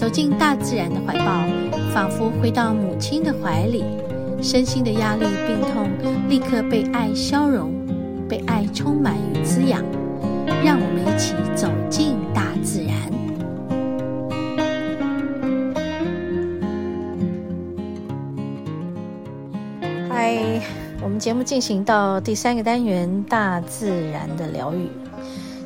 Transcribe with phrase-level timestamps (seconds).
[0.00, 1.46] 走进大自然的怀抱，
[1.92, 3.84] 仿佛回到母亲的怀里，
[4.40, 5.90] 身心的压力、病痛
[6.26, 7.70] 立刻被爱消融，
[8.26, 9.84] 被爱充满与滋养。
[10.64, 12.96] 让我们一起走进大自然。
[20.08, 20.62] 嗨，
[21.02, 24.88] 我们节目进行到第三个单元——大自然的疗愈。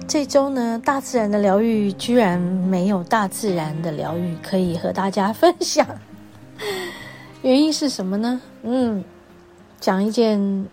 [0.07, 5.87] 这周呢，大自然的疗愈居然没有大自然的疗愈可以和大家分享，
[7.43, 8.41] 原因是什么呢？
[8.63, 9.03] 嗯，
[9.81, 10.69] 讲一件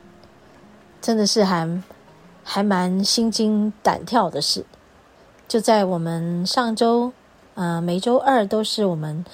[1.01, 1.81] 真的是还
[2.43, 4.63] 还蛮心惊胆跳的事。
[5.47, 7.11] 就在我们上周，
[7.55, 9.25] 呃，每周二都是我们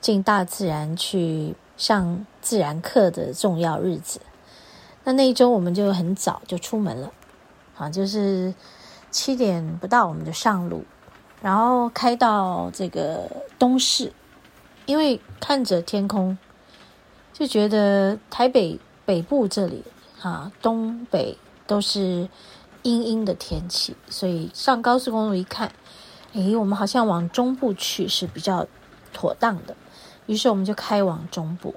[0.00, 4.20] 进大自然去上自然课的重要日子。
[5.02, 7.10] 那那一周我们就很早就出门了，
[7.76, 8.54] 啊，就是。
[9.10, 10.84] 七点不到，我们就上路，
[11.40, 14.12] 然后开到这个东势，
[14.84, 16.36] 因为看着天空，
[17.32, 19.84] 就觉得台北北部这里
[20.20, 22.28] 啊，东北都是
[22.82, 25.72] 阴阴的天气，所以上高速公路一看，
[26.34, 28.66] 诶，我们好像往中部去是比较
[29.12, 29.74] 妥当的，
[30.26, 31.74] 于是我们就开往中部，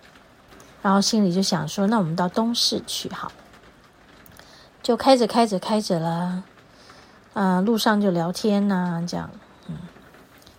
[0.81, 3.31] 然后心里就想说，那我们到东势去好，
[4.83, 6.43] 就开着开着开着了。
[7.39, 9.29] 啊、路上就聊天呐、这样，
[9.67, 9.77] 嗯，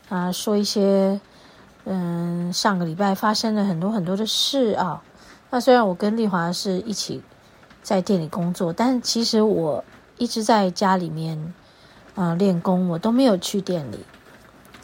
[0.08, 1.20] 啊，说一些，
[1.84, 5.02] 嗯，上个礼拜发生了很多很多的事啊。
[5.50, 7.22] 那虽然我跟丽华是一起
[7.82, 9.84] 在店里工作，但其实我
[10.16, 11.52] 一直在家里面
[12.14, 13.98] 啊练功，我都没有去店里。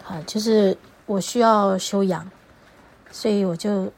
[0.07, 0.77] 啊，就是
[1.07, 2.31] 我需要休养，
[3.11, 3.91] 所以我就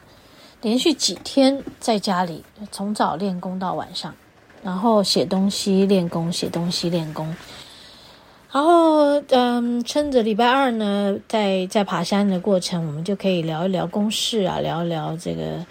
[0.63, 4.15] 连续几天在家里，从早练功到晚上，
[4.63, 7.35] 然后写东西练功，写东西练功。
[8.51, 15.67] 然后，嗯，趁着礼拜二呢，在在爬山的过程，我们就可以聊一聊公事啊，聊一聊这个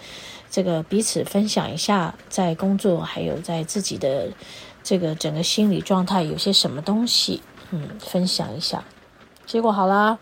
[0.48, 4.28] 这个彼此分享一下在工作还有在自己的
[4.84, 8.84] 这个整个心理状态有些什么东西，嗯，分享一下。
[9.44, 10.16] 结果好啦，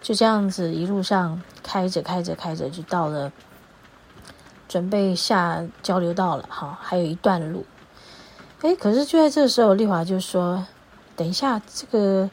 [0.00, 3.30] 就这样子一路上开着开着开着，就到了
[4.66, 7.66] 准备下交流道了，哈，还有一段路。
[8.62, 10.64] 哎，可是就在这时候，丽华就说。
[11.16, 12.30] 等一下，这个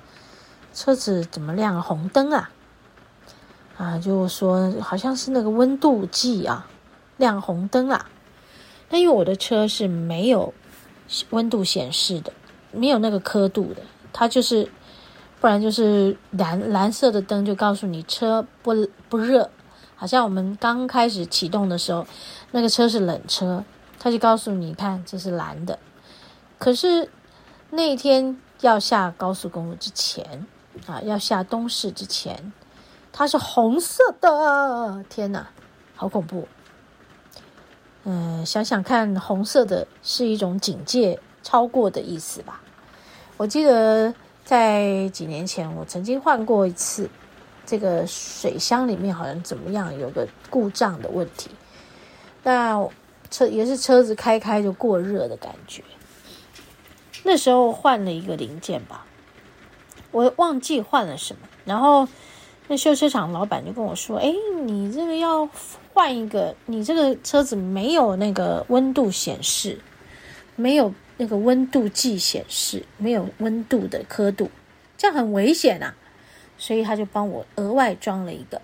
[0.73, 2.49] 车子怎么亮红灯啊？
[3.77, 6.67] 啊，就说好像是那个温度计啊，
[7.17, 8.05] 亮红灯啊。
[8.89, 10.53] 那因为我的车是没有
[11.29, 12.33] 温度显示的，
[12.71, 13.81] 没有那个刻度的，
[14.11, 14.69] 它就是，
[15.39, 19.49] 不然就是蓝蓝色的灯就告诉你车不不热，
[19.95, 22.05] 好像我们刚开始启动的时候，
[22.51, 23.63] 那个车是冷车，
[23.99, 25.79] 它就告诉你看这是蓝的。
[26.57, 27.09] 可是
[27.71, 28.39] 那天。
[28.61, 30.45] 要下高速公路之前，
[30.85, 32.51] 啊，要下东势之前，
[33.11, 35.03] 它是红色的。
[35.09, 35.47] 天哪，
[35.95, 36.47] 好恐怖！
[38.03, 42.61] 嗯，想想看，红色的是一种警戒超过的意思吧？
[43.37, 47.09] 我记得在几年前，我曾经换过一次，
[47.65, 51.49] 这个水箱里面好像怎么样，有个故障的问题。
[52.43, 52.85] 那
[53.29, 55.83] 车也是车子开开就过热的感觉。
[57.23, 59.05] 那时候换了一个零件吧，
[60.11, 61.41] 我忘记换了什么。
[61.65, 62.07] 然后
[62.67, 65.49] 那修车厂老板就跟我说：“哎，你这个要
[65.93, 69.79] 换一个，你这个车子没有那个温度显示，
[70.55, 74.49] 没有那个温度计显示，没有温度的刻度，
[74.97, 75.95] 这样很危险啊。”
[76.57, 78.61] 所以他就帮我额外装了一个。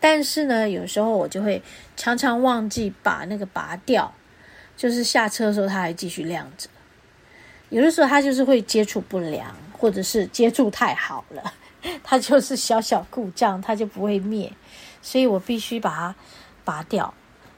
[0.00, 1.62] 但是呢，有时候我就会
[1.96, 4.14] 常常忘记把那个拔掉，
[4.76, 6.68] 就是下车的时候它还继续亮着。
[7.68, 11.42] 有的时候它就是会接触不良，或者是接触太好了，
[12.04, 14.52] 它就是小小故障，它就不会灭，
[15.02, 16.14] 所以我必须把它
[16.64, 17.12] 拔掉。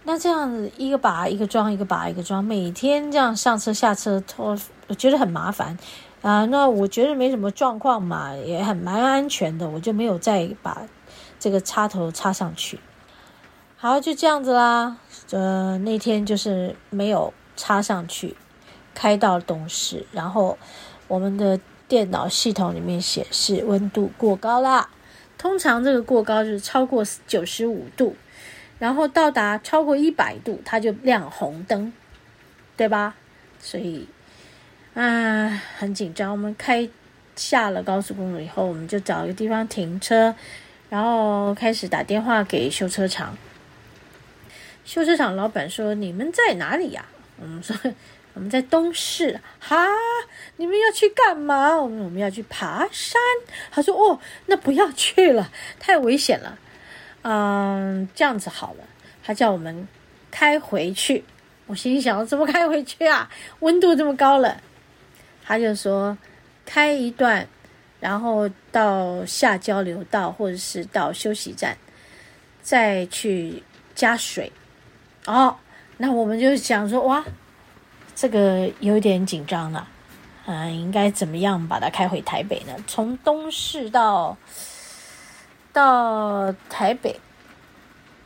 [0.04, 4.56] 那这样子一个拔一个装，一个拔一个装，每天这样上车下车，拖
[4.86, 5.76] 我觉得很麻烦
[6.22, 6.46] 啊。
[6.46, 10.82] 那我觉得没什么状况嘛，也很蛮安全的，我就没有再把
[11.38, 12.80] 这个插头插上去。
[13.76, 14.96] 好，就这样子啦。
[15.30, 18.34] 呃，那天就是没有插上去。
[18.98, 20.58] 开到东势，然后
[21.06, 24.90] 我们的电脑系统里面显示温度过高啦。
[25.38, 28.16] 通常这个过高就是超过九十五度，
[28.80, 31.92] 然后到达超过一百度，它就亮红灯，
[32.76, 33.14] 对吧？
[33.60, 34.08] 所以
[34.94, 36.32] 啊，很紧张。
[36.32, 36.88] 我们开
[37.36, 40.34] 下了高速公路以后，我们就找一个地方停车，
[40.90, 43.38] 然后开始打电话给修车厂。
[44.84, 47.04] 修车厂老板说：“你们在哪里呀？”
[47.40, 47.76] 我们说
[48.38, 49.84] ：“我们在东市。”哈，
[50.56, 51.76] 你们要去干嘛？
[51.76, 53.20] 我们我们要去爬山。
[53.72, 55.50] 他说：“哦，那不要去了，
[55.80, 56.56] 太危险了。”
[57.22, 58.84] 嗯，这样子好了。
[59.24, 59.88] 他叫我们
[60.30, 61.24] 开回去。
[61.66, 63.28] 我心想：怎么开回去啊？
[63.58, 64.60] 温度这么高了。
[65.44, 66.16] 他就说：
[66.64, 67.48] 开一段，
[67.98, 71.76] 然后到下交流道，或者是到休息站，
[72.62, 73.64] 再去
[73.96, 74.52] 加水。
[75.26, 75.58] 哦，
[75.98, 77.24] 那我们就想说：哇，
[78.18, 79.86] 这个有点紧张了。
[80.46, 82.74] 嗯，应该怎么样把它开回台北呢？
[82.88, 84.36] 从东势到。
[85.70, 87.20] 到台北，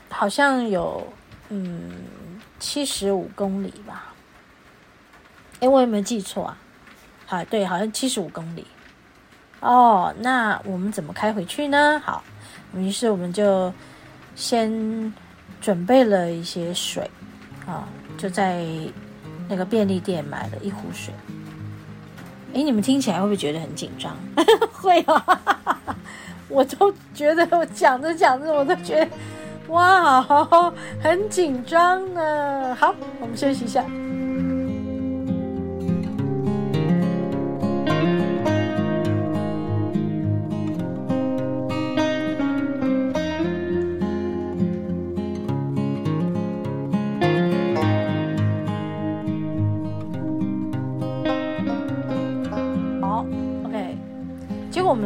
[0.09, 1.07] 好像有
[1.51, 1.91] 嗯
[2.59, 4.15] 七十五公里吧？
[5.61, 6.57] 哎，我有没有记错啊？
[7.27, 8.67] 好，对，好像七十五公里。
[9.61, 12.01] 哦，那我们怎么开回去呢？
[12.03, 12.25] 好，
[12.75, 13.71] 于是我们就
[14.35, 15.13] 先
[15.61, 17.11] 准备了一些水
[17.67, 17.87] 啊，
[18.17, 18.65] 就在
[19.49, 21.13] 那个便利店买了一壶水。
[22.55, 24.17] 哎，你们听起来会不会觉得很紧张？
[24.73, 25.41] 会啊。
[26.49, 29.09] 我都觉得，我讲着讲着，我都觉得，
[29.69, 30.23] 哇，
[31.03, 32.75] 很紧张呢。
[32.75, 33.83] 好，我们休息一下。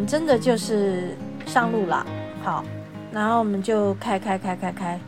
[0.06, 1.16] 真的就是。
[1.46, 2.04] 上路了，
[2.42, 2.64] 好，
[3.12, 5.00] 然后我们就开开开开开，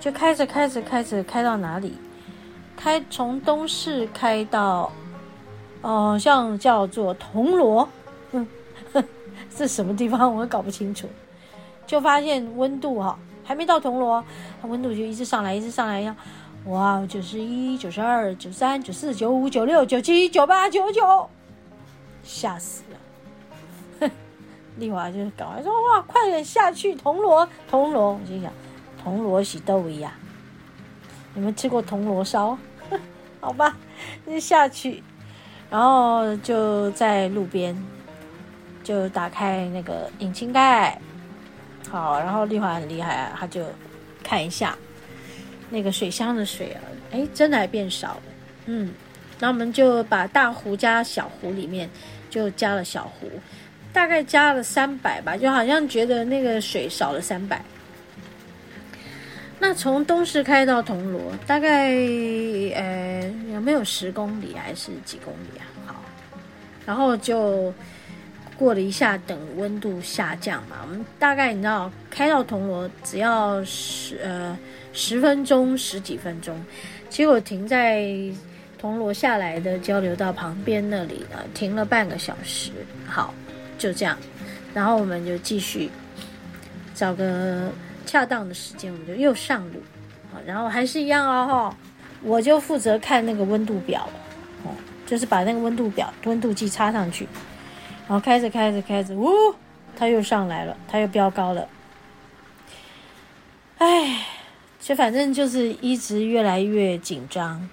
[0.00, 1.96] 就开着开着开着开到哪里？
[2.76, 4.90] 开从东市开到，
[5.80, 7.88] 哦、像叫做铜锣，
[8.32, 8.44] 嗯，
[9.56, 11.08] 这什么地方我也搞不清楚。
[11.86, 14.24] 就发现温度哈，还没到铜锣，
[14.60, 16.16] 它温度就一直上来，一直上来呀，
[16.66, 21.30] 哇，九十一、九十二、九三、九四、九五、九六、九七、九八、九九，
[22.24, 22.93] 吓死了。
[24.76, 26.94] 丽华就赶快说：“哇，快点下去！
[26.94, 28.52] 铜锣，铜锣！”我心想
[29.02, 30.12] ：“铜锣洗豆一呀？
[31.34, 32.56] 你们吃过铜锣烧？
[33.40, 33.76] 好吧，
[34.26, 35.02] 就下去，
[35.70, 37.76] 然后就在路边
[38.82, 40.98] 就打开那个引擎盖，
[41.90, 43.64] 好，然后丽华很厉害啊，他就
[44.22, 44.76] 看一下
[45.70, 46.80] 那个水箱的水啊，
[47.12, 48.22] 哎，真的还变少了，
[48.66, 48.94] 嗯，
[49.38, 51.88] 然后我们就把大壶加小壶里面
[52.30, 53.30] 就加了小壶。
[53.94, 57.62] 大概加了三百吧，就好像觉得那个水少了三百。
[59.60, 61.92] 那从东市开到铜锣，大概
[62.74, 65.64] 呃有没有十公里还是几公里啊？
[65.86, 65.94] 好，
[66.84, 67.72] 然后就
[68.58, 70.78] 过了一下，等温度下降嘛。
[70.82, 74.58] 我们大概你知道，开到铜锣只要十呃
[74.92, 76.62] 十分钟十几分钟，
[77.08, 78.12] 结果停在
[78.76, 82.72] 铜锣下来的交流道旁边那里呢，停了半个小时。
[83.06, 83.32] 好。
[83.76, 84.16] 就这样，
[84.72, 85.90] 然后我们就继续
[86.94, 87.70] 找个
[88.06, 89.82] 恰当的时间，我们就又上路，
[90.32, 91.74] 好，然后还是一样哦，
[92.22, 94.08] 我就负责看那个温度表，
[94.62, 94.70] 哦，
[95.06, 97.26] 就是把那个温度表温度计插上去，
[98.08, 99.28] 然后开着开着开着，呜，
[99.96, 101.68] 它又上来了，它又飙高了，
[103.78, 104.24] 哎，
[104.80, 107.68] 就反正就是一直越来越紧张，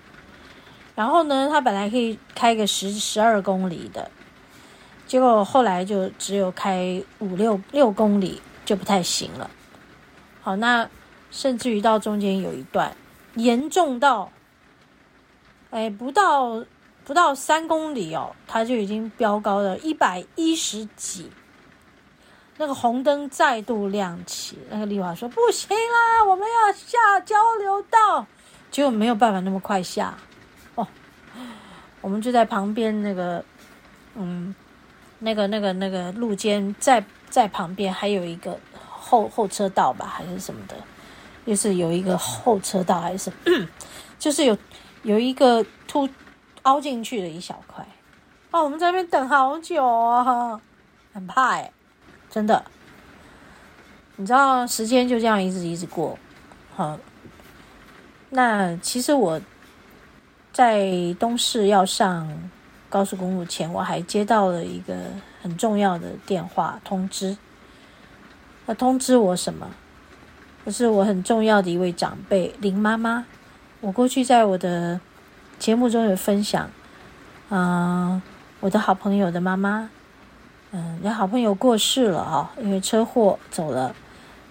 [0.95, 4.09] 然后呢，它本来可以开个十十二公里的。
[5.11, 9.51] 结果后来就只有开五六六公里就不太行了。
[10.41, 10.89] 好，那
[11.29, 12.95] 甚至于到中间有一段
[13.35, 14.31] 严重到，
[15.69, 16.63] 哎，不到
[17.03, 21.29] 不到三公里哦，它就已经飙高了一百一十几。
[22.55, 28.25] 那个红灯再度亮起，那个丽华说：“不行啦，我们要下交流道。”
[28.71, 30.17] 结果没有办法那么快下
[30.75, 30.87] 哦，
[31.99, 33.43] 我们就在旁边那个，
[34.15, 34.55] 嗯。
[35.23, 38.59] 那个、那个、那个路肩在在旁边还有一个
[38.89, 40.75] 后后车道吧，还是什么的，
[41.45, 43.31] 就是有一个后车道还是，
[44.17, 44.57] 就是有
[45.03, 46.09] 有一个凸
[46.63, 47.85] 凹进去的一小块。
[48.49, 50.59] 哦，我们在那边等好久啊，
[51.13, 51.71] 很怕哎，
[52.29, 52.65] 真的。
[54.15, 56.17] 你知道时间就这样一直一直过，
[56.75, 56.97] 好。
[58.31, 59.39] 那其实我
[60.51, 62.51] 在东市要上。
[62.91, 64.93] 高速公路前，我还接到了一个
[65.41, 67.37] 很重要的电话通知。
[68.67, 69.67] 他通知我什么？
[70.67, 73.25] 是我很重要的一位长辈林妈妈。
[73.79, 74.99] 我过去在我的
[75.57, 76.69] 节目中有分享，
[77.49, 78.21] 嗯、
[78.59, 79.89] 我的好朋友的妈妈，
[80.71, 83.95] 嗯，那好朋友过世了啊、因为车祸走了，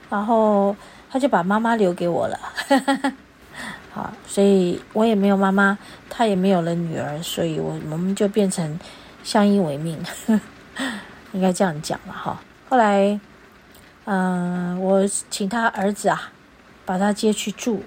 [0.08, 0.74] 然后
[1.08, 2.40] 他就把妈妈留给我了，
[3.90, 5.78] 好，所以我也没有妈妈，
[6.08, 8.78] 他也没有了女儿，所以我我们就变成
[9.22, 9.98] 相依为命，
[11.32, 12.40] 应该这样讲了哈。
[12.68, 13.20] 后来。
[14.06, 16.32] 嗯、呃，我请他儿子啊，
[16.84, 17.84] 把他接去住。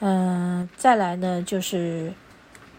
[0.00, 2.12] 嗯、再来呢，就是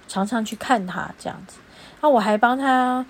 [0.07, 1.57] 常常去看他这样子。
[1.99, 3.05] 那我还帮他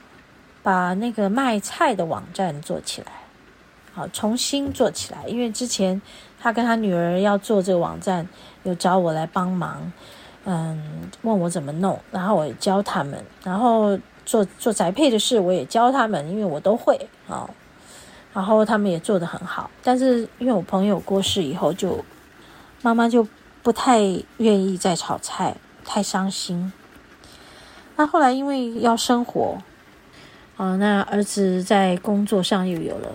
[0.64, 3.12] 把那个卖菜的网站做起来，
[3.94, 5.28] 好，重新做起来。
[5.28, 6.02] 因为之前
[6.46, 8.30] 他跟他女儿要做这个网站，
[8.62, 9.92] 有找我来帮忙，
[10.44, 13.98] 嗯，问我怎么弄，然后我教他们，然后
[14.28, 17.50] 做做宅配的事我也教他们，因为我都会啊。
[18.32, 22.06] 然后他们也做得很好，但是因为我朋友过世以后就，
[22.84, 23.28] 妈妈就
[23.64, 24.02] 不太
[24.38, 26.72] 愿意再炒菜，太伤心。
[27.96, 29.58] 那后来因为要生活，
[30.58, 33.10] 啊、那儿子在工作上又有了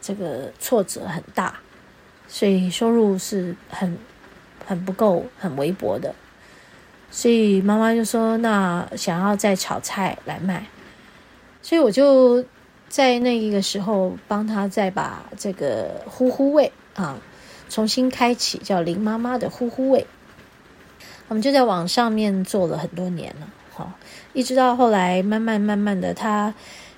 [0.00, 1.60] 这个挫折很大，
[2.32, 3.98] 所以收入是很
[4.64, 6.14] 很不够，很微薄的。
[7.10, 10.64] 所以妈妈就说：“那想要再炒菜来卖。”
[11.60, 12.42] 所以我就。
[12.92, 17.18] 在那一个时候，帮他再把这个呼呼味啊
[17.70, 20.06] 重新开启，叫林妈妈的呼呼味。
[21.28, 23.90] 我们就在网上面做了很多年了，好，
[24.34, 26.52] 一直到后来慢慢慢慢的他，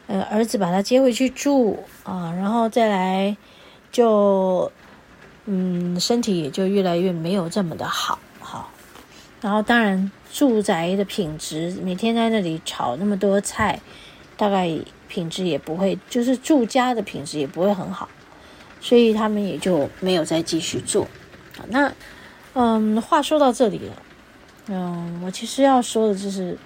[0.09, 3.37] 呃儿子把他接回去住啊，然后再来
[3.93, 4.73] 就
[5.47, 8.71] 嗯身体也就越来越没有这么的好，好，
[9.41, 13.81] 然后当然住宅的品质，每天在那里炒那么多菜，
[14.37, 14.71] 大概。
[15.07, 18.09] 品质也不会，就是住家的品质也不会很好，
[18.81, 21.07] 所以他们也就没有再继续做。
[21.69, 21.93] 那，
[22.55, 24.03] 嗯，话说到这里了，
[24.67, 26.59] 嗯，我其实要说的就是，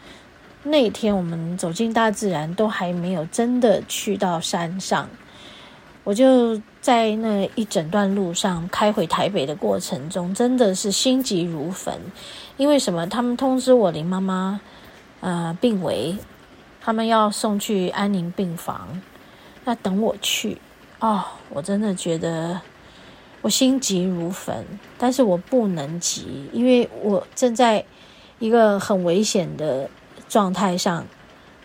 [0.62, 5.06] 那天我们走进大自然，都还没有真的去到山上，
[6.08, 11.94] 我就在那一整段路上开回台北的过程中，真的是心急如焚，
[12.56, 13.06] 因为什么？
[13.06, 14.58] 他们通知我林妈妈，
[15.20, 16.16] 呃，病危。
[16.80, 19.02] 他们要送去安宁病房，
[19.66, 20.56] 那等我去
[20.98, 22.58] 哦，我真的觉得
[23.42, 24.64] 我心急如焚，
[24.96, 27.84] 但是我不能急，因为我正在
[28.38, 29.90] 一个很危险的
[30.26, 31.04] 状态上，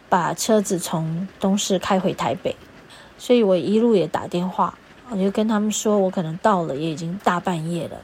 [0.10, 2.54] 把车子从东势开回台北，
[3.24, 4.78] 所以我一路也打电话，
[5.10, 8.02] 我就跟他们说我可能到了，也已经大半夜了，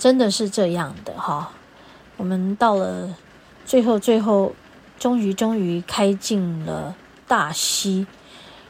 [0.00, 1.52] 真的是这样的哈，
[2.16, 3.14] 我们到了
[3.64, 4.52] 最后最后。
[4.98, 6.94] 终于，终于开进了
[7.26, 8.06] 大溪，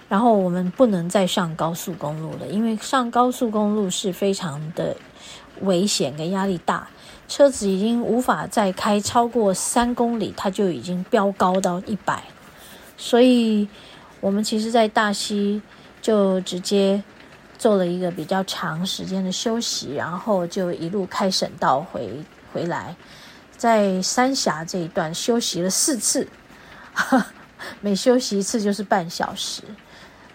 [0.09, 4.97] 然后我们不能再上高速公路了，因为上高速公路是非常的
[5.61, 6.89] 危险跟压力大，
[7.29, 12.25] 车子已经无法再开超过三公里，它就已经飙高到一百，
[12.97, 13.69] 所以
[14.23, 15.61] 我们其实，在大溪
[16.01, 17.03] 就直接
[17.59, 22.95] 做了一个比较长时间的休息，然后就一路开省道回回来。
[23.57, 26.29] 在三峡这一段休息了四次，
[27.83, 29.65] 每休息一次就是半小时，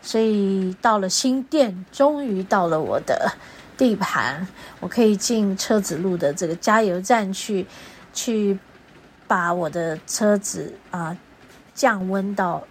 [0.02, 3.32] 所以到了新店，终于到了我的
[3.78, 4.46] 地盘，
[4.82, 7.66] 我可以进车子路的这个加油站去，
[8.14, 8.60] 去
[9.28, 11.18] 把我的车子啊、
[11.74, 12.68] 降温到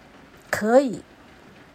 [0.49, 1.01] 可以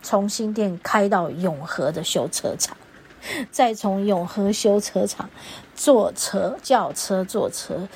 [0.02, 2.76] 从新店开到永和的修车厂，
[3.50, 5.30] 再从永和修车厂
[5.74, 7.88] 坐车叫车坐车。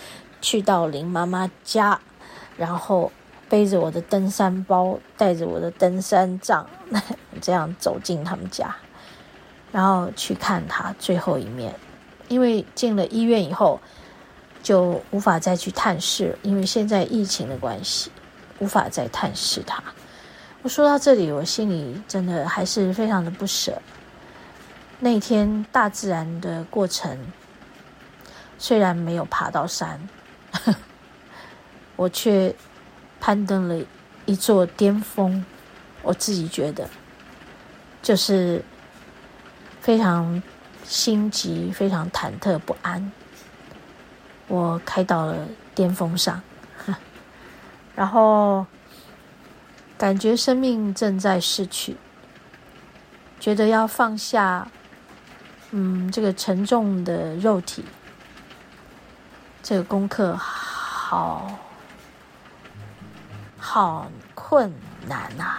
[0.42, 1.99] 去到林妈妈家，
[2.56, 3.11] 然后
[3.49, 6.68] 背着我的登山包，带着我的登山杖，
[7.40, 8.76] 这样走进他们家，
[9.73, 11.75] 然后去看他最后一面。
[12.28, 13.80] 因为进了医院以后，
[14.62, 18.12] 就无法再去探视，因为现在疫情的关系，
[18.61, 19.83] 无法再探视他。
[20.66, 23.80] 我说到这里，我心里真的还是非常的不舍。
[24.99, 27.16] 那天大自然的过程，
[28.58, 30.08] 虽然没有爬到山。
[31.94, 32.52] 我却
[33.20, 33.87] 攀登了
[34.25, 35.44] 一座巅峰，
[36.02, 36.90] 我自己觉得
[38.02, 38.61] 就是
[39.80, 40.42] 非常
[40.82, 43.12] 心急、非常忐忑不安。
[44.49, 45.46] 我开到了
[45.76, 46.42] 巅峰上，
[47.94, 48.66] 然后
[49.98, 51.96] 感觉生命正在逝去，
[53.40, 54.68] 觉得要放下，
[55.70, 57.84] 嗯，这个沉重的肉体。
[59.62, 61.58] 这个功课好
[63.58, 64.72] 好困
[65.08, 65.56] 难呐！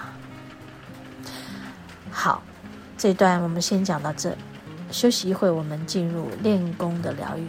[2.10, 2.41] 好，
[2.98, 4.38] 这段我们先讲到这。
[4.89, 7.46] 休息一会，我们进入练功的疗愈。